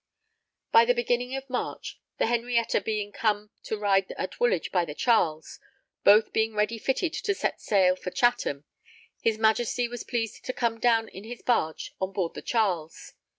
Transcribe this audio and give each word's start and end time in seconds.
__By 0.83 0.87
the 0.87 0.95
beginning 0.95 1.35
of 1.35 1.47
March, 1.47 1.99
the 2.17 2.25
Henrietta 2.25 2.81
being 2.81 3.11
come 3.11 3.51
to 3.65 3.77
ride 3.77 4.11
at 4.17 4.39
Woolwich 4.39 4.71
by 4.71 4.83
the 4.83 4.95
Charles, 4.95 5.59
both 6.03 6.33
being 6.33 6.55
ready 6.55 6.79
fitted 6.79 7.13
to 7.13 7.35
set 7.35 7.61
sail 7.61 7.95
for 7.95 8.09
Chatham, 8.09 8.63
his 9.21 9.37
Majesty 9.37 9.87
was 9.87 10.03
pleased 10.03 10.43
to 10.45 10.53
come 10.53 10.79
down 10.79 11.07
in 11.07 11.23
his 11.23 11.43
barge 11.43 11.93
on 12.01 12.13
board 12.13 12.33
the 12.33 12.41
Charles. 12.41 13.13